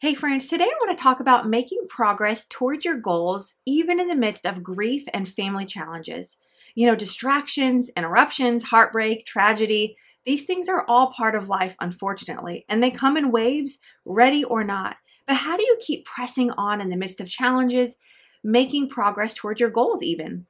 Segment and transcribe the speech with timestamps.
[0.00, 4.08] Hey, friends, today I want to talk about making progress toward your goals, even in
[4.08, 6.38] the midst of grief and family challenges.
[6.74, 12.82] You know, distractions, interruptions, heartbreak, tragedy, these things are all part of life, unfortunately, and
[12.82, 14.96] they come in waves, ready or not.
[15.26, 17.98] But how do you keep pressing on in the midst of challenges,
[18.42, 20.46] making progress toward your goals, even?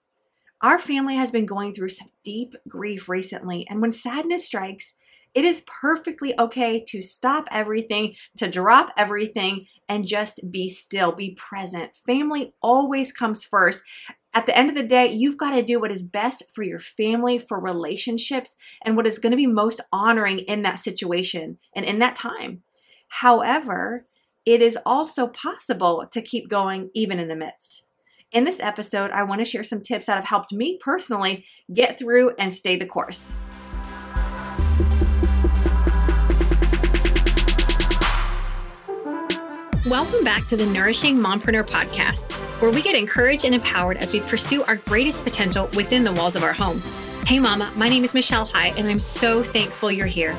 [0.63, 4.95] Our family has been going through some deep grief recently, and when sadness strikes,
[5.35, 11.35] it is perfectly okay to stop everything, to drop everything, and just be still, be
[11.35, 11.95] present.
[11.95, 13.83] Family always comes first.
[14.33, 16.79] At the end of the day, you've got to do what is best for your
[16.79, 21.85] family, for relationships, and what is going to be most honoring in that situation and
[21.85, 22.63] in that time.
[23.09, 24.07] However,
[24.47, 27.85] it is also possible to keep going even in the midst.
[28.33, 31.99] In this episode, I want to share some tips that have helped me personally get
[31.99, 33.35] through and stay the course.
[39.87, 44.21] Welcome back to the Nourishing Mompreneur podcast, where we get encouraged and empowered as we
[44.21, 46.83] pursue our greatest potential within the walls of our home.
[47.25, 50.37] Hey, Mama, my name is Michelle Hyatt, and I'm so thankful you're here.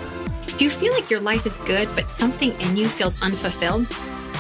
[0.57, 3.87] Do you feel like your life is good, but something in you feels unfulfilled?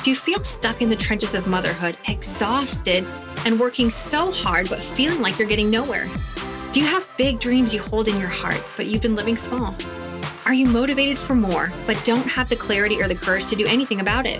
[0.03, 3.03] Do you feel stuck in the trenches of motherhood, exhausted
[3.43, 6.05] and working so hard, but feeling like you're getting nowhere?
[6.73, 9.75] Do you have big dreams you hold in your heart, but you've been living small?
[10.45, 13.65] Are you motivated for more, but don't have the clarity or the courage to do
[13.65, 14.39] anything about it?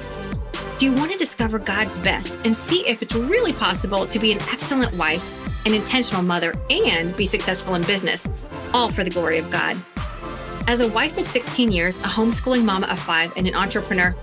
[0.82, 4.32] Do you want to discover God's best and see if it's really possible to be
[4.32, 5.30] an excellent wife,
[5.68, 8.28] an intentional mother, and be successful in business,
[8.74, 9.78] all for the glory of God?
[10.68, 14.16] As a wife of 16 years, a homeschooling mama of five, and an entrepreneur,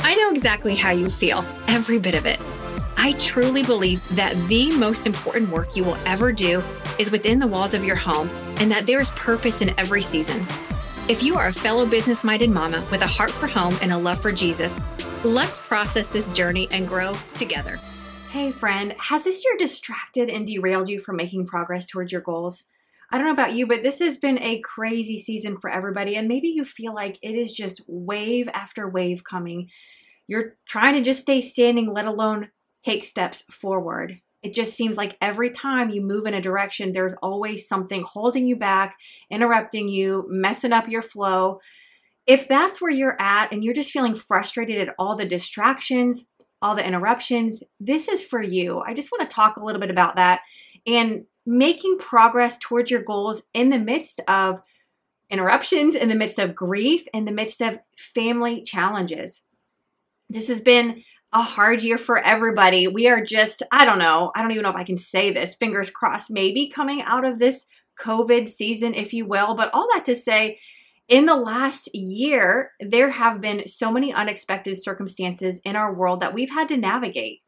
[0.00, 2.38] I know exactly how you feel, every bit of it.
[2.98, 6.62] I truly believe that the most important work you will ever do
[6.98, 10.46] is within the walls of your home and that there is purpose in every season.
[11.08, 13.96] If you are a fellow business minded mama with a heart for home and a
[13.96, 14.78] love for Jesus,
[15.24, 17.78] Let's process this journey and grow together.
[18.30, 22.64] Hey, friend, has this year distracted and derailed you from making progress towards your goals?
[23.08, 26.16] I don't know about you, but this has been a crazy season for everybody.
[26.16, 29.68] And maybe you feel like it is just wave after wave coming.
[30.26, 32.48] You're trying to just stay standing, let alone
[32.82, 34.20] take steps forward.
[34.42, 38.44] It just seems like every time you move in a direction, there's always something holding
[38.44, 38.96] you back,
[39.30, 41.60] interrupting you, messing up your flow
[42.26, 46.26] if that's where you're at and you're just feeling frustrated at all the distractions,
[46.60, 48.80] all the interruptions, this is for you.
[48.80, 50.40] I just want to talk a little bit about that
[50.86, 54.60] and making progress towards your goals in the midst of
[55.28, 59.42] interruptions, in the midst of grief, in the midst of family challenges.
[60.28, 62.86] This has been a hard year for everybody.
[62.86, 65.56] We are just, I don't know, I don't even know if I can say this,
[65.56, 67.66] fingers crossed, maybe coming out of this
[67.98, 69.54] COVID season, if you will.
[69.54, 70.58] But all that to say,
[71.08, 76.34] in the last year, there have been so many unexpected circumstances in our world that
[76.34, 77.40] we've had to navigate.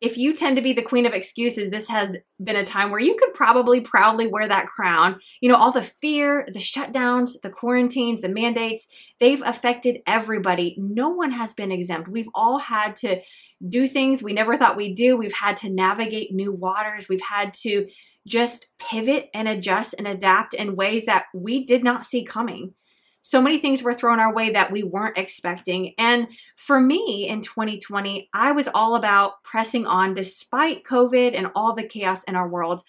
[0.00, 3.00] If you tend to be the queen of excuses, this has been a time where
[3.00, 5.18] you could probably proudly wear that crown.
[5.42, 8.86] You know, all the fear, the shutdowns, the quarantines, the mandates,
[9.18, 10.74] they've affected everybody.
[10.78, 12.08] No one has been exempt.
[12.08, 13.20] We've all had to
[13.68, 15.18] do things we never thought we'd do.
[15.18, 17.08] We've had to navigate new waters.
[17.10, 17.86] We've had to
[18.26, 22.72] just pivot and adjust and adapt in ways that we did not see coming
[23.22, 25.94] so many things were thrown our way that we weren't expecting.
[25.98, 31.74] And for me in 2020, I was all about pressing on despite COVID and all
[31.74, 32.82] the chaos in our world.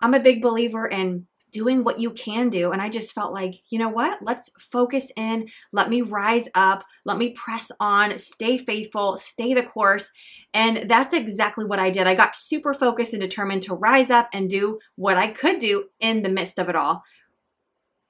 [0.00, 2.70] I'm a big believer in doing what you can do.
[2.70, 4.18] And I just felt like, you know what?
[4.20, 5.48] Let's focus in.
[5.72, 6.84] Let me rise up.
[7.06, 10.10] Let me press on, stay faithful, stay the course.
[10.52, 12.06] And that's exactly what I did.
[12.06, 15.86] I got super focused and determined to rise up and do what I could do
[15.98, 17.02] in the midst of it all.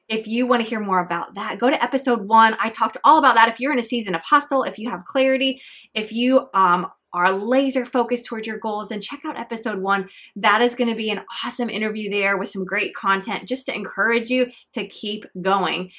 [0.08, 2.56] If you want to hear more about that, go to episode one.
[2.60, 3.48] I talked all about that.
[3.48, 5.60] If you're in a season of hustle, if you have clarity,
[5.94, 10.08] if you um, are laser focused towards your goals, then check out episode one.
[10.36, 13.74] That is going to be an awesome interview there with some great content just to
[13.74, 15.90] encourage you to keep going.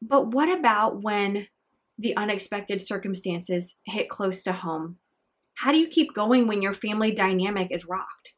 [0.00, 1.46] But what about when
[1.98, 4.96] the unexpected circumstances hit close to home?
[5.54, 8.32] How do you keep going when your family dynamic is rocked?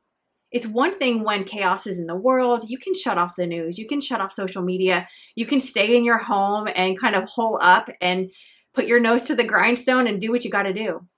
[0.55, 3.77] It's one thing when chaos is in the world, you can shut off the news,
[3.77, 7.25] you can shut off social media, you can stay in your home and kind of
[7.25, 8.31] hole up and
[8.73, 11.09] put your nose to the grindstone and do what you got to do.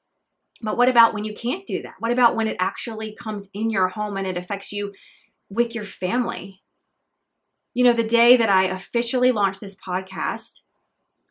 [0.62, 1.96] But what about when you can't do that?
[1.98, 4.94] What about when it actually comes in your home and it affects you
[5.50, 6.62] with your family?
[7.74, 10.60] You know, the day that I officially launched this podcast,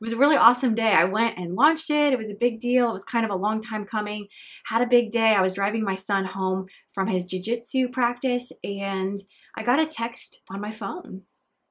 [0.02, 0.92] it was a really awesome day.
[0.94, 2.12] I went and launched it.
[2.12, 2.90] It was a big deal.
[2.90, 4.28] It was kind of a long time coming.
[4.66, 5.34] Had a big day.
[5.36, 9.24] I was driving my son home from his jiu-jitsu practice and
[9.56, 11.22] I got a text on my phone.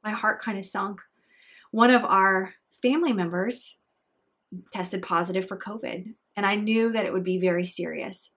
[0.03, 1.03] My heart kind of sunk.
[1.71, 3.79] One of our family members
[4.73, 6.15] tested positive for COVID.
[6.37, 8.31] and I knew that it would be very serious.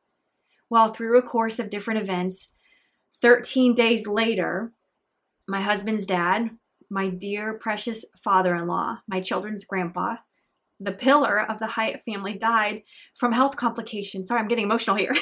[0.69, 2.49] Well, through a course of different events,
[3.21, 4.73] 13 days later,
[5.47, 6.51] my husband's dad,
[6.89, 10.17] my dear precious father in law, my children's grandpa,
[10.79, 12.83] the pillar of the Hyatt family died
[13.15, 14.27] from health complications.
[14.27, 15.15] Sorry, I'm getting emotional here.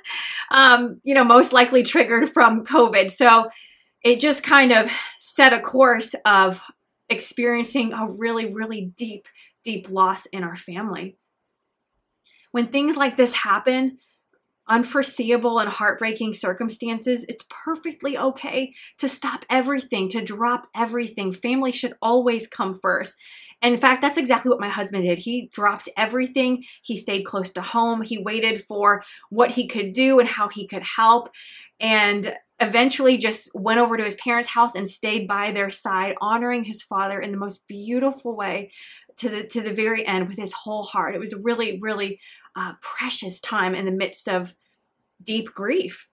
[0.50, 3.10] um, you know, most likely triggered from COVID.
[3.10, 3.48] So
[4.02, 6.62] it just kind of set a course of
[7.08, 9.28] experiencing a really, really deep,
[9.64, 11.16] deep loss in our family.
[12.50, 13.98] When things like this happen,
[14.68, 21.32] unforeseeable and heartbreaking circumstances, it's perfectly okay to stop everything, to drop everything.
[21.32, 23.16] Family should always come first.
[23.60, 25.20] And in fact, that's exactly what my husband did.
[25.20, 26.64] He dropped everything.
[26.82, 28.02] He stayed close to home.
[28.02, 31.30] He waited for what he could do and how he could help.
[31.80, 36.64] And eventually just went over to his parents' house and stayed by their side, honoring
[36.64, 38.70] his father in the most beautiful way
[39.18, 41.14] to the to the very end with his whole heart.
[41.14, 42.20] It was really, really
[42.56, 44.54] uh, precious time in the midst of
[45.22, 46.08] deep grief.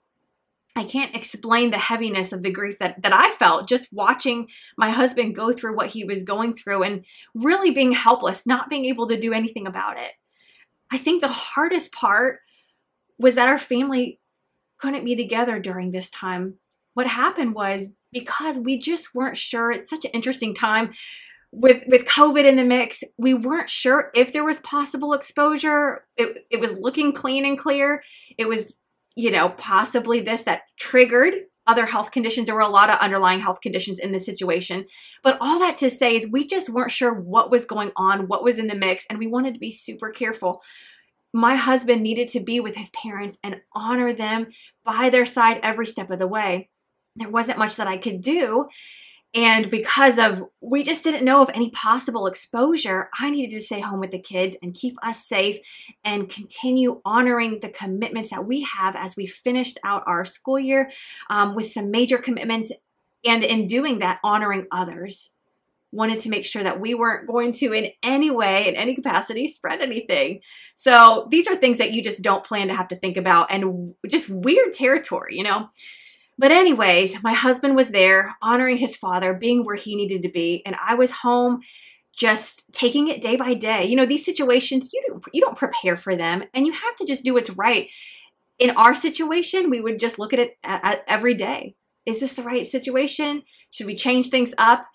[0.76, 4.48] I can't explain the heaviness of the grief that, that I felt just watching
[4.78, 7.06] my husband go through what he was going through and
[7.36, 10.12] really being helpless, not being able to do anything about it.
[10.92, 12.40] I think the hardest part
[13.18, 14.20] was that our family
[14.78, 16.56] couldn't be together during this time.
[16.94, 20.92] What happened was because we just weren't sure, it's such an interesting time
[21.52, 26.06] with with COVID in the mix, we weren't sure if there was possible exposure.
[26.16, 28.04] It, it was looking clean and clear.
[28.38, 28.76] It was
[29.20, 31.34] you know, possibly this that triggered
[31.68, 32.46] other health conditions.
[32.46, 34.86] There were a lot of underlying health conditions in this situation.
[35.24, 38.46] But all that to say is we just weren't sure what was going on, what
[38.46, 40.62] was in the mix, and we wanted to be super careful.
[41.34, 44.48] My husband needed to be with his parents and honor them
[44.86, 46.70] by their side every step of the way.
[47.18, 48.70] There wasn't much that I could do.
[49.36, 53.80] And because of, we just didn't know of any possible exposure, I needed to stay
[53.80, 55.58] home with the kids and keep us safe
[56.04, 60.92] and continue honoring the commitments that we have as we finished out our school year
[61.30, 62.72] um, with some major commitments.
[63.24, 65.30] And in doing that, honoring others.
[65.92, 69.48] Wanted to make sure that we weren't going to, in any way, in any capacity,
[69.48, 70.42] spread anything.
[70.76, 73.96] So these are things that you just don't plan to have to think about and
[74.08, 75.70] just weird territory, you know?
[76.40, 80.64] But, anyways, my husband was there honoring his father, being where he needed to be,
[80.66, 81.60] and I was home
[82.16, 83.84] just taking it day by day.
[83.84, 87.06] You know, these situations you don't, you don't prepare for them, and you have to
[87.06, 87.90] just do what's right.
[88.58, 91.76] In our situation, we would just look at it every day.
[92.06, 93.44] Is this the right situation?
[93.70, 94.86] Should we change things up?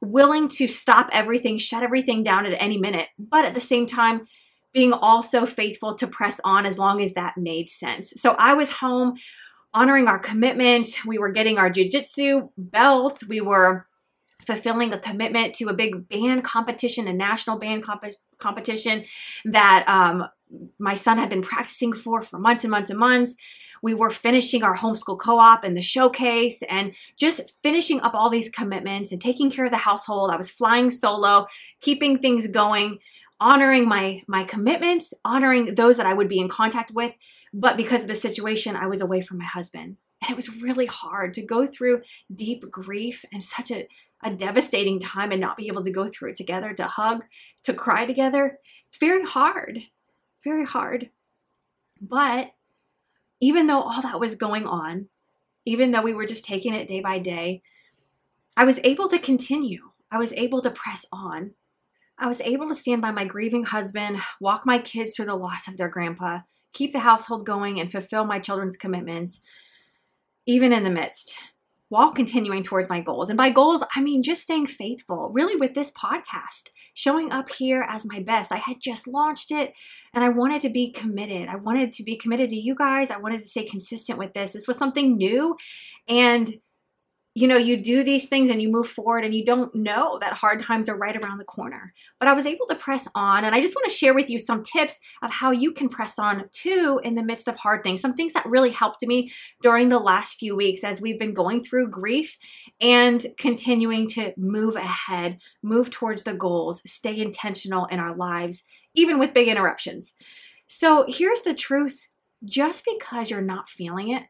[0.00, 4.26] Willing to stop everything, shut everything down at any minute, but at the same time,
[4.72, 8.12] being also faithful to press on as long as that made sense.
[8.16, 9.16] So I was home
[9.74, 10.88] honoring our commitment.
[11.06, 13.22] We were getting our jujitsu belt.
[13.28, 13.86] We were
[14.44, 18.04] fulfilling a commitment to a big band competition, a national band comp-
[18.38, 19.04] competition
[19.44, 20.26] that um,
[20.78, 23.34] my son had been practicing for for months and months and months.
[23.82, 28.30] We were finishing our homeschool co op and the showcase and just finishing up all
[28.30, 30.30] these commitments and taking care of the household.
[30.30, 31.46] I was flying solo,
[31.80, 32.98] keeping things going
[33.40, 37.12] honoring my my commitments honoring those that i would be in contact with.
[37.54, 39.96] But because of the situation i was away from my husband.
[40.20, 42.02] And it was really hard to go through
[42.34, 43.86] deep grief and such a,
[44.24, 47.22] a devastating time and not be able to go through it together to hug
[47.62, 48.58] to cry together.
[48.88, 49.82] It's very hard
[50.44, 51.10] very hard.
[52.00, 52.52] But
[53.40, 55.08] even though all that was going on
[55.64, 57.62] even though we were just taking it day by day
[58.56, 59.90] i was able to continue.
[60.10, 61.52] I was able to press on
[62.18, 65.68] I was able to stand by my grieving husband, walk my kids through the loss
[65.68, 66.40] of their grandpa,
[66.72, 69.40] keep the household going, and fulfill my children's commitments,
[70.44, 71.38] even in the midst,
[71.90, 73.30] while continuing towards my goals.
[73.30, 77.86] And by goals, I mean just staying faithful, really, with this podcast, showing up here
[77.88, 78.50] as my best.
[78.50, 79.72] I had just launched it
[80.12, 81.48] and I wanted to be committed.
[81.48, 83.10] I wanted to be committed to you guys.
[83.10, 84.52] I wanted to stay consistent with this.
[84.52, 85.56] This was something new.
[86.08, 86.58] And
[87.34, 90.32] you know, you do these things and you move forward and you don't know that
[90.32, 91.92] hard times are right around the corner.
[92.18, 93.44] But I was able to press on.
[93.44, 96.18] And I just want to share with you some tips of how you can press
[96.18, 98.00] on too in the midst of hard things.
[98.00, 99.30] Some things that really helped me
[99.62, 102.36] during the last few weeks as we've been going through grief
[102.80, 109.18] and continuing to move ahead, move towards the goals, stay intentional in our lives, even
[109.18, 110.14] with big interruptions.
[110.66, 112.08] So here's the truth
[112.44, 114.24] just because you're not feeling it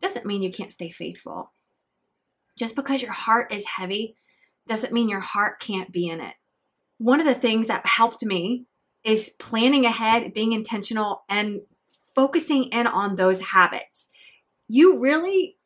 [0.00, 1.52] doesn't mean you can't stay faithful.
[2.58, 4.16] Just because your heart is heavy
[4.66, 6.34] doesn't mean your heart can't be in it.
[6.98, 8.66] One of the things that helped me
[9.04, 11.60] is planning ahead, being intentional, and
[12.14, 14.08] focusing in on those habits.
[14.68, 15.56] You really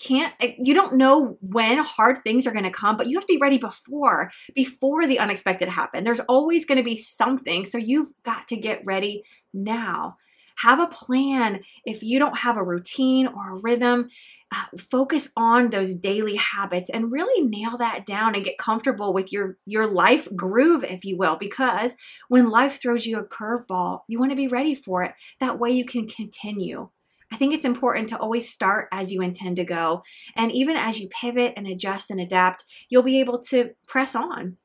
[0.00, 3.26] can't eh, you don't know when hard things are going to come but you have
[3.26, 7.76] to be ready before before the unexpected happen there's always going to be something so
[7.76, 10.16] you've got to get ready now
[10.62, 14.08] have a plan if you don't have a routine or a rhythm
[14.52, 19.32] uh, focus on those daily habits and really nail that down and get comfortable with
[19.32, 21.94] your your life groove if you will because
[22.28, 25.70] when life throws you a curveball you want to be ready for it that way
[25.70, 26.88] you can continue
[27.32, 30.02] I think it's important to always start as you intend to go.
[30.34, 34.56] And even as you pivot and adjust and adapt, you'll be able to press on.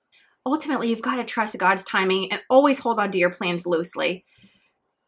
[0.45, 4.25] Ultimately, you've got to trust God's timing and always hold on to your plans loosely.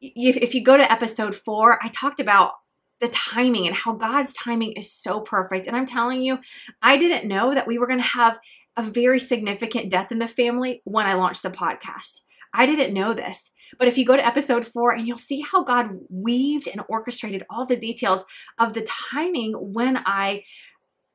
[0.01, 2.53] If, you go to episode four, I talked about
[2.99, 5.67] the timing and how God's timing is so perfect.
[5.67, 6.39] And I'm telling you,
[6.81, 8.39] I didn't know that we were going to have
[8.75, 12.21] a very significant death in the family when I launched the podcast.
[12.53, 13.51] I didn't know this.
[13.77, 17.43] But if you go to episode four and you'll see how God weaved and orchestrated
[17.49, 18.23] all the details
[18.57, 20.43] of the timing when I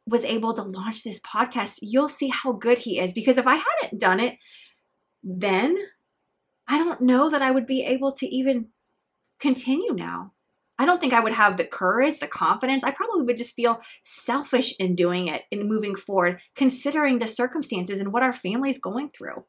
[0.07, 3.13] was able to launch this podcast, you'll see how good He is.
[3.13, 4.37] Because if I hadn't done it,
[5.23, 5.77] then
[6.69, 8.69] I don't know that I would be able to even
[9.41, 10.33] continue now.
[10.79, 12.83] I don't think I would have the courage, the confidence.
[12.83, 18.01] I probably would just feel selfish in doing it and moving forward, considering the circumstances
[18.01, 19.45] and what our family is going through.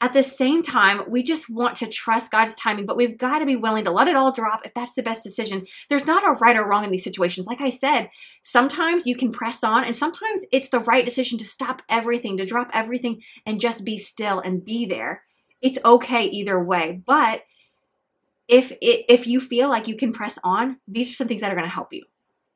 [0.00, 3.46] At the same time, we just want to trust God's timing, but we've got to
[3.46, 5.64] be willing to let it all drop if that's the best decision.
[5.88, 7.46] There's not a right or wrong in these situations.
[7.46, 8.08] Like I said,
[8.42, 12.44] sometimes you can press on, and sometimes it's the right decision to stop everything, to
[12.44, 15.22] drop everything and just be still and be there.
[15.62, 17.02] It's okay either way.
[17.06, 17.42] But
[18.48, 21.56] if if you feel like you can press on, these are some things that are
[21.56, 22.04] going to help you.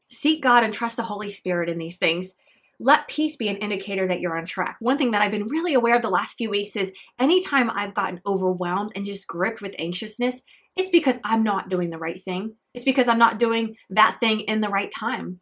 [0.09, 2.35] Seek God and trust the Holy Spirit in these things
[2.79, 4.77] let peace be an indicator that you're on track.
[4.81, 7.95] One thing that I've been really aware of the last few weeks is anytime I've
[7.95, 10.43] gotten overwhelmed and just gripped with anxiousness,
[10.77, 12.57] it's because I'm not doing the right thing.
[12.75, 15.41] It's because I'm not doing that thing in the right time.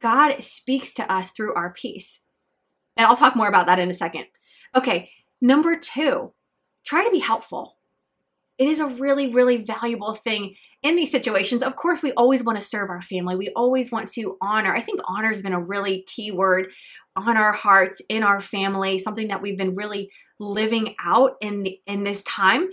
[0.00, 2.20] God speaks to us through our peace.
[2.96, 4.24] And I'll talk more about that in a second.
[4.74, 6.32] Okay, number two,
[6.84, 7.78] try to be helpful
[8.58, 11.62] it is a really, really valuable thing in these situations.
[11.62, 13.36] Of course, we always want to serve our family.
[13.36, 14.74] We always want to honor.
[14.74, 16.72] I think honor has been a really key word
[17.14, 21.78] on our hearts, in our family, something that we've been really living out in the,
[21.86, 22.68] in this time.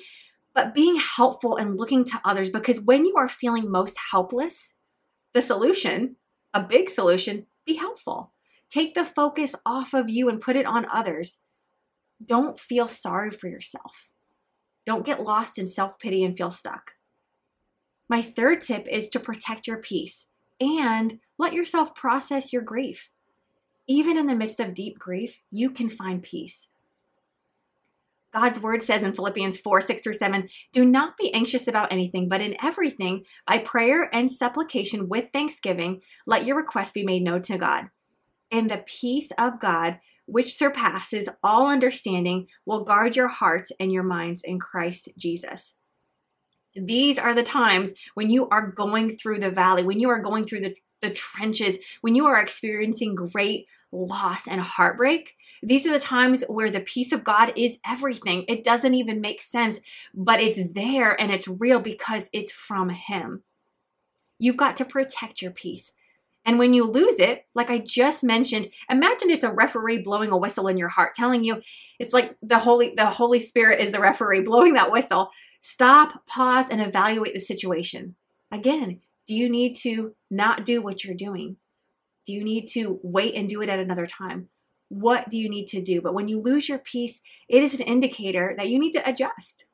[0.56, 4.74] But being helpful and looking to others, because when you are feeling most helpless,
[5.34, 6.16] the solution,
[6.54, 8.34] a big solution, be helpful.
[8.72, 11.40] Take the focus off of you and put it on others.
[12.24, 14.10] Don't feel sorry for yourself
[14.86, 16.94] don't get lost in self pity and feel stuck.
[18.08, 20.28] My third tip is to protect your peace
[20.60, 23.10] and let yourself process your grief.
[23.88, 26.68] Even in the midst of deep grief, you can find peace.
[28.32, 32.30] God's word says in Philippians 4 6 through 7 Do not be anxious about anything,
[32.30, 37.42] but in everything, by prayer and supplication with thanksgiving, let your requests be made known
[37.44, 37.86] to God.
[38.52, 44.04] And the peace of God, which surpasses all understanding, will guard your hearts and your
[44.04, 45.76] minds in Christ Jesus.
[46.76, 50.46] These are the times when you are going through the valley, when you are going
[50.46, 55.36] through the, the trenches, when you are experiencing great loss and heartbreak.
[55.64, 58.44] These are the times where the peace of God is everything.
[58.48, 59.80] It doesn't even make sense,
[60.14, 63.44] but it's there and it's real because it's from Him.
[64.38, 65.94] You've got to protect your peace.
[66.46, 70.38] And when you lose it, like I just mentioned, imagine it's a referee blowing a
[70.38, 71.62] whistle in your heart, telling you
[72.00, 75.30] it's like the Holy the Holy Spirit is the referee blowing that whistle.
[75.62, 78.16] Stop, pause, and evaluate the situation.
[78.52, 81.58] Again, do you need to not do what you're doing?
[82.28, 84.50] Do you need to wait and do it at another time?
[84.90, 86.02] What do you need to do?
[86.02, 89.66] But when you lose your peace, it is an indicator that you need to adjust.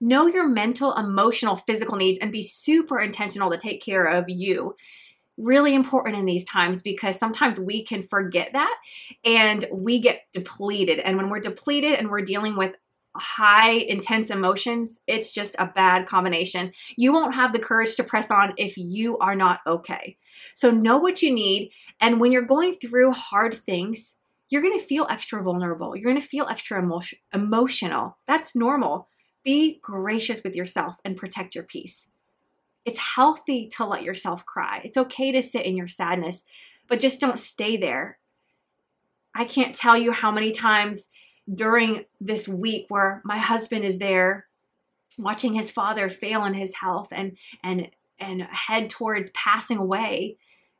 [0.00, 4.74] Know your mental, emotional, physical needs and be super intentional to take care of you
[5.40, 8.76] really important in these times because sometimes we can forget that
[9.24, 10.98] and we get depleted.
[10.98, 12.76] And when we're depleted and we're dealing with
[13.16, 16.72] high intense emotions, it's just a bad combination.
[16.96, 20.16] You won't have the courage to press on if you are not okay.
[20.54, 21.72] So know what you need.
[22.00, 24.16] And when you're going through hard things,
[24.48, 25.96] you're going to feel extra vulnerable.
[25.96, 28.18] You're going to feel extra emotion, emotional.
[28.26, 29.08] That's normal.
[29.44, 32.08] Be gracious with yourself and protect your peace.
[32.84, 34.80] It's healthy to let yourself cry.
[34.84, 36.44] It's okay to sit in your sadness,
[36.88, 38.18] but just don't stay there.
[39.34, 41.08] I can't tell you how many times
[41.52, 44.46] during this week where my husband is there
[45.18, 50.36] watching his father fail in his health and and and head towards passing away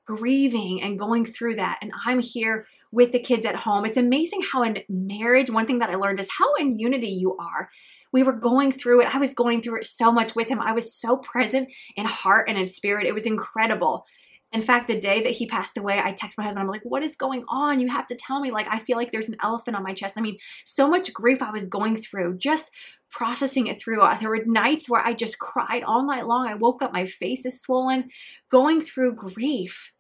[0.07, 4.41] grieving and going through that and i'm here with the kids at home it's amazing
[4.53, 7.71] how in marriage one thing that i learned is how in unity you are
[8.13, 9.15] we were going through it.
[9.15, 10.61] I was going through it so much with him.
[10.61, 13.07] I was so present in heart and in spirit.
[13.07, 14.07] It was incredible.
[14.53, 16.65] In fact, the day that he passed away, I text my husband.
[16.65, 17.79] I'm like, what is going on?
[17.79, 18.51] You have to tell me.
[18.51, 20.19] Like, I feel like there's an elephant on my chest.
[20.19, 22.73] I mean, so much grief I was going through, just
[23.13, 24.05] processing it through.
[24.19, 26.49] There were nights where I just cried all night long.
[26.49, 28.11] I woke up, my face is swollen,
[28.51, 29.93] going through grief.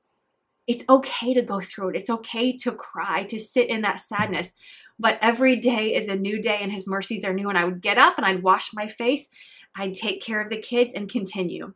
[0.66, 1.96] It's okay to go through it.
[1.96, 4.54] It's okay to cry, to sit in that sadness.
[5.00, 7.48] But every day is a new day and his mercies are new.
[7.48, 9.28] And I would get up and I'd wash my face,
[9.74, 11.72] I'd take care of the kids and continue.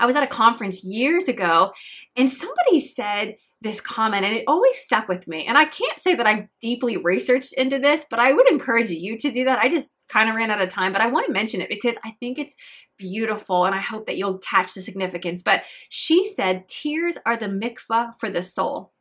[0.00, 1.72] I was at a conference years ago
[2.16, 5.46] and somebody said this comment and it always stuck with me.
[5.46, 9.16] And I can't say that I've deeply researched into this, but I would encourage you
[9.18, 9.60] to do that.
[9.60, 11.96] I just kind of ran out of time, but I want to mention it because
[12.04, 12.54] I think it's
[12.98, 15.42] beautiful and I hope that you'll catch the significance.
[15.42, 18.92] But she said, Tears are the mikvah for the soul.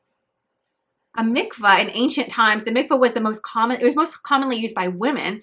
[1.17, 4.57] A mikvah in ancient times, the mikvah was the most common, it was most commonly
[4.57, 5.41] used by women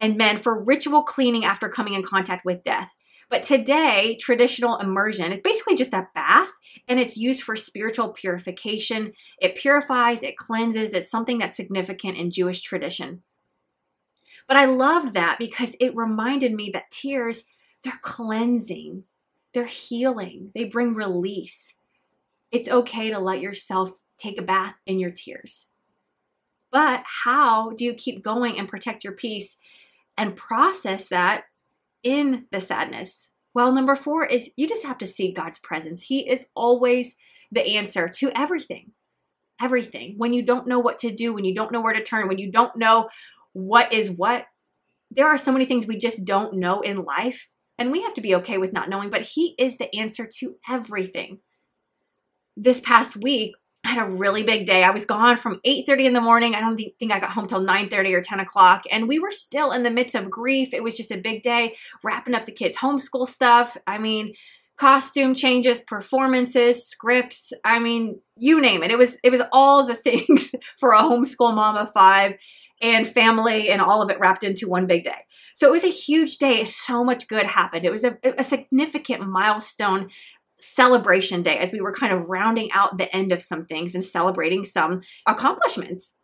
[0.00, 2.92] and men for ritual cleaning after coming in contact with death.
[3.30, 6.50] But today, traditional immersion is basically just a bath
[6.86, 9.12] and it's used for spiritual purification.
[9.40, 13.22] It purifies, it cleanses, it's something that's significant in Jewish tradition.
[14.46, 17.44] But I loved that because it reminded me that tears,
[17.82, 19.04] they're cleansing,
[19.54, 21.74] they're healing, they bring release.
[22.52, 25.66] It's okay to let yourself take a bath in your tears.
[26.70, 29.56] But how do you keep going and protect your peace
[30.16, 31.44] and process that
[32.02, 33.30] in the sadness?
[33.54, 36.02] Well, number four is you just have to see God's presence.
[36.02, 37.14] He is always
[37.52, 38.90] the answer to everything.
[39.60, 40.14] Everything.
[40.16, 42.38] When you don't know what to do, when you don't know where to turn, when
[42.38, 43.08] you don't know
[43.52, 44.46] what is what,
[45.12, 47.48] there are so many things we just don't know in life.
[47.78, 50.56] And we have to be okay with not knowing, but He is the answer to
[50.68, 51.38] everything.
[52.56, 53.54] This past week,
[53.84, 54.82] I had a really big day.
[54.82, 56.54] I was gone from 8:30 in the morning.
[56.54, 58.84] I don't think I got home till 9:30 or 10 o'clock.
[58.90, 60.72] And we were still in the midst of grief.
[60.72, 63.76] It was just a big day, wrapping up the kids' homeschool stuff.
[63.86, 64.34] I mean,
[64.76, 67.52] costume changes, performances, scripts.
[67.62, 68.90] I mean, you name it.
[68.90, 72.36] It was it was all the things for a homeschool mom of five
[72.80, 75.24] and family and all of it wrapped into one big day.
[75.54, 76.64] So it was a huge day.
[76.64, 77.84] So much good happened.
[77.84, 80.10] It was a, a significant milestone
[80.74, 84.02] celebration day as we were kind of rounding out the end of some things and
[84.02, 86.14] celebrating some accomplishments.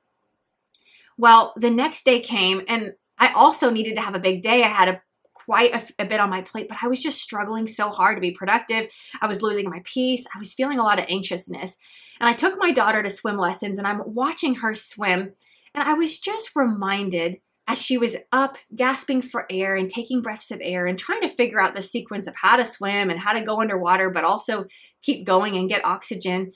[1.16, 4.64] Well, the next day came and I also needed to have a big day.
[4.64, 5.02] I had a
[5.34, 8.20] quite a, a, bit on my plate, but I was just struggling so hard to
[8.20, 8.86] be productive.
[9.20, 10.26] I was losing my peace.
[10.34, 11.76] I was feeling a lot of anxiousness.
[12.20, 15.32] And I took my daughter to swim lessons and I'm watching her swim.
[15.74, 20.50] And I was just reminded as she was up gasping for air and taking breaths
[20.50, 23.32] of air and trying to figure out the sequence of how to swim and how
[23.32, 24.64] to go underwater, but also
[25.02, 26.52] keep going and get oxygen,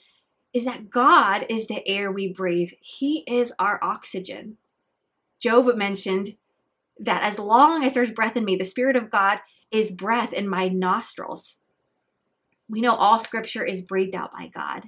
[0.53, 2.71] is that God is the air we breathe.
[2.81, 4.57] He is our oxygen.
[5.39, 6.31] Job mentioned
[6.97, 9.39] that as long as there's breath in me, the Spirit of God
[9.71, 11.57] is breath in my nostrils.
[12.67, 14.85] We know all scripture is breathed out by God.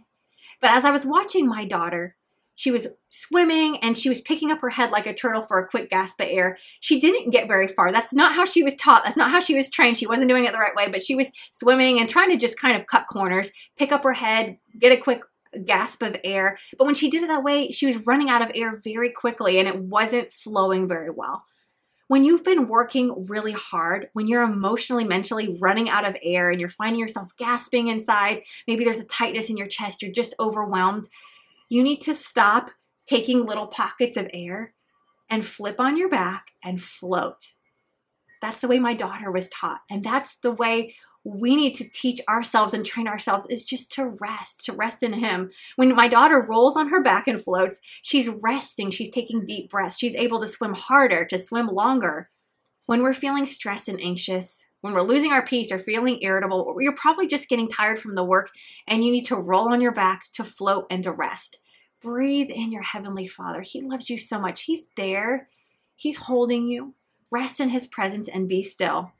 [0.62, 2.16] But as I was watching my daughter,
[2.58, 5.68] she was swimming and she was picking up her head like a turtle for a
[5.68, 6.58] quick gasp of air.
[6.80, 7.92] She didn't get very far.
[7.92, 9.04] That's not how she was taught.
[9.04, 9.96] That's not how she was trained.
[9.96, 12.60] She wasn't doing it the right way, but she was swimming and trying to just
[12.60, 15.22] kind of cut corners, pick up her head, get a quick
[15.66, 16.58] gasp of air.
[16.80, 19.60] But when she did it that way, she was running out of air very quickly
[19.60, 21.46] and it wasn't flowing very well.
[22.08, 26.60] When you've been working really hard, when you're emotionally, mentally running out of air and
[26.60, 31.08] you're finding yourself gasping inside, maybe there's a tightness in your chest, you're just overwhelmed
[31.70, 32.72] you need to stop
[33.08, 34.74] taking little pockets of air
[35.30, 37.54] and flip on your back and float.
[38.42, 39.82] That's the way my daughter was taught.
[39.90, 44.06] And that's the way we need to teach ourselves and train ourselves is just to
[44.22, 45.50] rest, to rest in Him.
[45.76, 49.98] When my daughter rolls on her back and floats, she's resting, she's taking deep breaths,
[49.98, 52.30] she's able to swim harder, to swim longer.
[52.88, 56.82] When we're feeling stressed and anxious, when we're losing our peace or feeling irritable, or
[56.82, 58.50] you're probably just getting tired from the work
[58.88, 61.60] and you need to roll on your back to float and to rest.
[62.02, 63.60] Breathe in your Heavenly Father.
[63.60, 64.62] He loves you so much.
[64.62, 65.50] He's there,
[65.98, 66.94] He's holding you.
[67.30, 69.12] Rest in His presence and be still.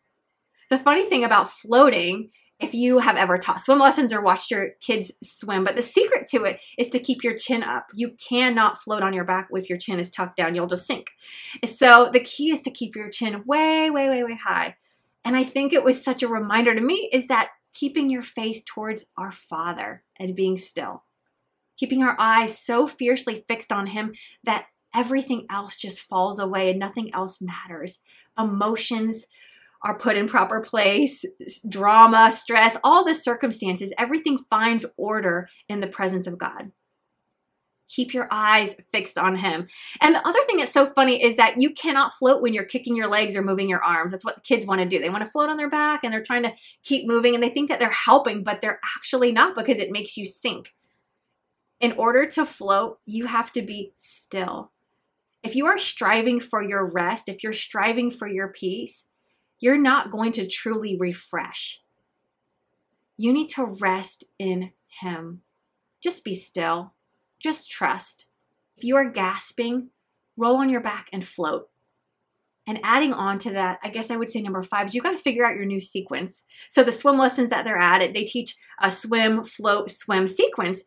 [0.70, 4.72] The funny thing about floating, if you have ever taught swim lessons or watched your
[4.82, 7.88] kids swim, but the secret to it is to keep your chin up.
[7.94, 11.12] You cannot float on your back if your chin is tucked down, you'll just sink.
[11.66, 14.76] So the key is to keep your chin way, way, way, way high.
[15.24, 18.64] And I think it was such a reminder to me is that keeping your face
[18.66, 21.04] towards our Father and being still,
[21.78, 24.66] keeping our eyes so fiercely fixed on Him that
[24.96, 28.00] everything else just falls away and nothing else matters.
[28.38, 29.28] Emotions
[29.84, 31.24] are put in proper place,
[31.68, 36.72] drama, stress, all the circumstances, everything finds order in the presence of God.
[37.90, 39.68] Keep your eyes fixed on him.
[40.02, 42.98] And the other thing that's so funny is that you cannot float when you're kicking
[42.98, 44.12] your legs or moving your arms.
[44.12, 45.00] That's what the kids want to do.
[45.00, 47.50] They want to float on their back and they're trying to keep moving and they
[47.50, 50.74] think that they're helping, but they're actually not because it makes you sink.
[51.80, 54.72] In order to float, you have to be still.
[55.44, 59.06] If you are striving for your rest, if you're striving for your peace,
[59.60, 61.82] you're not going to truly refresh.
[63.18, 65.42] You need to rest in Him.
[66.04, 66.94] Just be still.
[67.40, 68.28] Just trust.
[68.78, 69.90] If you are gasping,
[70.36, 71.70] roll on your back and float.
[72.68, 75.12] And adding on to that, I guess I would say number five is you got
[75.12, 76.44] to figure out your new sequence.
[76.70, 80.84] So the swim lessons that they're at, they teach a swim, float, swim sequence.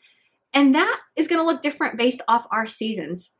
[0.52, 3.30] And that is going to look different based off our seasons.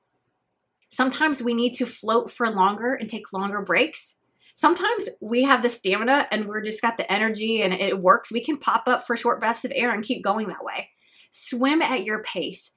[0.89, 4.17] Sometimes we need to float for longer and take longer breaks.
[4.61, 8.31] Sometimes we have the stamina and we're just got the energy and it works.
[8.31, 10.91] We can pop up for short breaths of air and keep going that way.
[11.31, 12.71] Swim at your pace.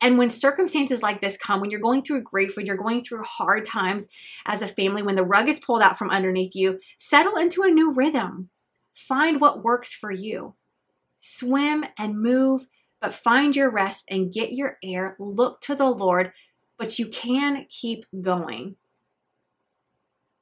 [0.00, 3.22] And when circumstances like this come, when you're going through grief, when you're going through
[3.22, 4.08] hard times
[4.46, 7.70] as a family, when the rug is pulled out from underneath you, settle into a
[7.70, 8.50] new rhythm.
[8.92, 10.56] Find what works for you.
[11.20, 12.66] Swim and move,
[13.00, 15.14] but find your rest and get your air.
[15.20, 16.32] Look to the Lord,
[16.76, 18.74] but you can keep going.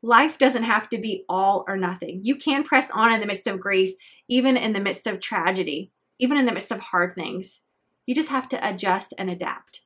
[0.07, 2.21] Life doesn't have to be all or nothing.
[2.23, 3.93] You can press on in the midst of grief,
[4.29, 5.91] even in the midst of tragedy,
[6.21, 7.63] even in the midst of hard things.
[8.07, 9.81] You just have to adjust and adapt.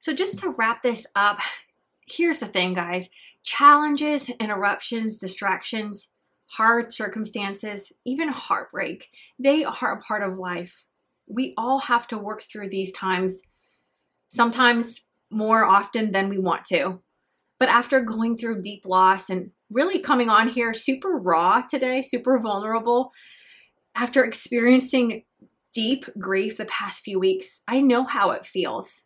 [0.00, 1.38] So, just to wrap this up,
[2.04, 3.10] here's the thing, guys
[3.44, 6.08] challenges, interruptions, distractions,
[6.56, 10.84] hard circumstances, even heartbreak, they are a part of life.
[11.28, 13.42] We all have to work through these times,
[14.26, 17.02] sometimes more often than we want to.
[17.58, 22.38] But after going through deep loss and really coming on here super raw today, super
[22.38, 23.12] vulnerable,
[23.94, 25.24] after experiencing
[25.74, 29.04] deep grief the past few weeks, I know how it feels.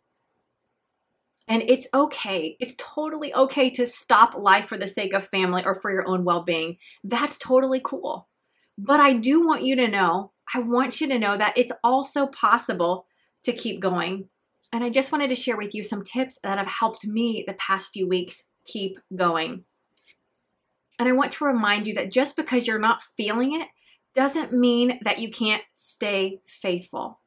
[1.47, 2.55] And it's okay.
[2.59, 6.23] It's totally okay to stop life for the sake of family or for your own
[6.23, 6.77] well being.
[7.03, 8.29] That's totally cool.
[8.77, 12.27] But I do want you to know, I want you to know that it's also
[12.27, 13.07] possible
[13.43, 14.29] to keep going.
[14.73, 17.53] And I just wanted to share with you some tips that have helped me the
[17.53, 19.65] past few weeks keep going.
[20.97, 23.67] And I want to remind you that just because you're not feeling it
[24.15, 27.19] doesn't mean that you can't stay faithful.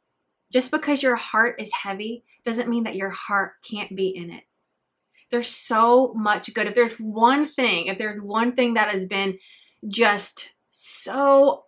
[0.53, 4.45] Just because your heart is heavy doesn't mean that your heart can't be in it.
[5.31, 6.67] There's so much good.
[6.67, 9.39] If there's one thing, if there's one thing that has been
[9.87, 11.65] just so,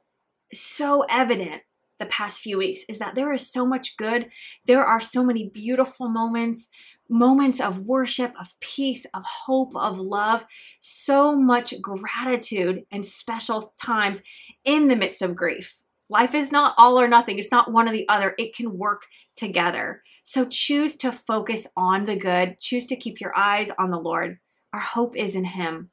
[0.53, 1.63] so evident
[1.99, 4.31] the past few weeks, is that there is so much good.
[4.67, 6.69] There are so many beautiful moments
[7.09, 10.45] moments of worship, of peace, of hope, of love,
[10.79, 14.21] so much gratitude and special times
[14.65, 15.79] in the midst of grief.
[16.11, 17.39] Life is not all or nothing.
[17.39, 18.35] It's not one or the other.
[18.39, 19.07] It can work
[19.37, 20.03] together.
[20.23, 22.59] So choose to focus on the good.
[22.61, 24.39] Choose to keep your eyes on the Lord.
[24.73, 25.91] Our hope is in Him.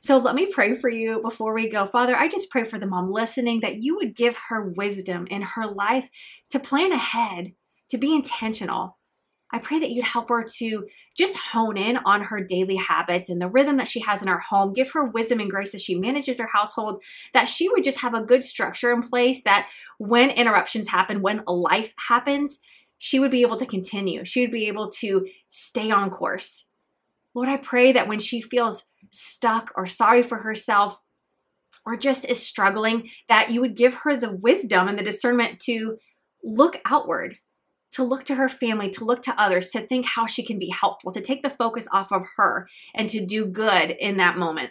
[0.00, 1.84] So let me pray for you before we go.
[1.86, 5.42] Father, I just pray for the mom listening that you would give her wisdom in
[5.42, 6.08] her life
[6.50, 7.52] to plan ahead,
[7.90, 8.98] to be intentional,
[9.50, 13.40] I pray that you'd help her to just hone in on her daily habits and
[13.40, 14.74] the rhythm that she has in her home.
[14.74, 18.14] Give her wisdom and grace as she manages her household, that she would just have
[18.14, 22.60] a good structure in place that when interruptions happen, when life happens,
[22.98, 24.24] she would be able to continue.
[24.24, 26.66] She would be able to stay on course.
[27.32, 31.00] Lord, I pray that when she feels stuck or sorry for herself
[31.84, 35.98] or just is struggling, that you would give her the wisdom and the discernment to
[36.42, 37.38] look outward
[37.92, 40.68] to look to her family, to look to others, to think how she can be
[40.68, 44.70] helpful, to take the focus off of her and to do good in that moment.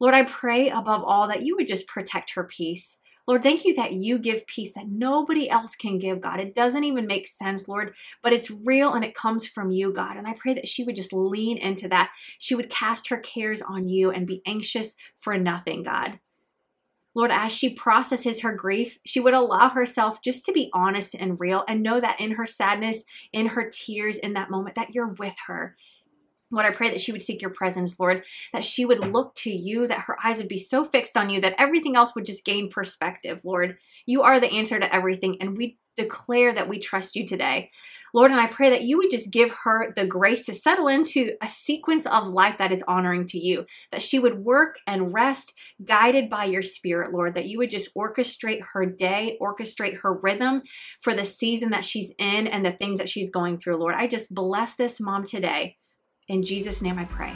[0.00, 2.98] Lord, I pray above all that you would just protect her peace.
[3.26, 6.40] Lord, thank you that you give peace that nobody else can give, God.
[6.40, 10.16] It doesn't even make sense, Lord, but it's real and it comes from you, God.
[10.16, 12.12] And I pray that she would just lean into that.
[12.38, 16.20] She would cast her cares on you and be anxious for nothing, God.
[17.14, 21.40] Lord, as she processes her grief, she would allow herself just to be honest and
[21.40, 25.14] real and know that in her sadness, in her tears, in that moment, that you're
[25.18, 25.76] with her.
[26.54, 29.50] Lord, I pray that she would seek your presence, Lord, that she would look to
[29.50, 32.44] you, that her eyes would be so fixed on you that everything else would just
[32.44, 33.76] gain perspective, Lord.
[34.06, 37.70] You are the answer to everything, and we declare that we trust you today.
[38.12, 41.32] Lord, and I pray that you would just give her the grace to settle into
[41.42, 45.52] a sequence of life that is honoring to you, that she would work and rest
[45.84, 50.62] guided by your spirit, Lord, that you would just orchestrate her day, orchestrate her rhythm
[51.00, 53.94] for the season that she's in and the things that she's going through, Lord.
[53.94, 55.76] I just bless this mom today.
[56.26, 57.34] In Jesus' name I pray.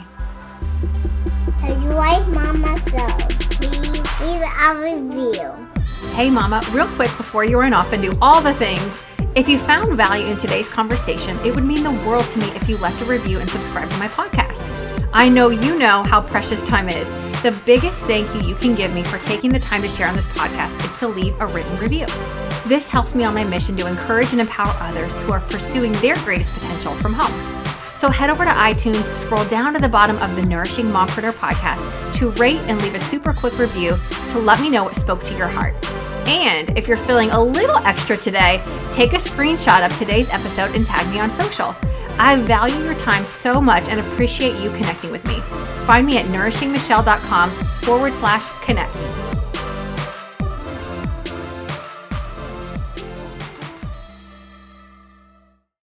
[1.61, 3.07] If you like Mama So,
[3.55, 5.67] please leave a review.
[6.15, 8.99] Hey, Mama, real quick before you run off and do all the things,
[9.35, 12.67] If you found value in today's conversation, it would mean the world to me if
[12.67, 15.07] you left a review and subscribed to my podcast.
[15.13, 17.07] I know you know how precious time is.
[17.43, 20.15] The biggest thank you you can give me for taking the time to share on
[20.15, 22.07] this podcast is to leave a written review.
[22.67, 26.15] This helps me on my mission to encourage and empower others who are pursuing their
[26.17, 27.58] greatest potential from home.
[27.99, 32.15] So head over to iTunes, scroll down to the bottom of the Nourishing Mompreneur podcast
[32.15, 35.35] to rate and leave a super quick review to let me know what spoke to
[35.35, 35.75] your heart.
[36.25, 40.87] And if you're feeling a little extra today, take a screenshot of today's episode and
[40.87, 41.75] tag me on social.
[42.17, 45.41] I value your time so much and appreciate you connecting with me.
[45.83, 47.51] Find me at nourishingmichelle.com
[47.83, 49.38] forward slash connect.